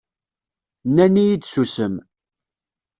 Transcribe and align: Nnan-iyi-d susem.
Nnan-iyi-d 0.87 1.43
susem. 1.53 1.95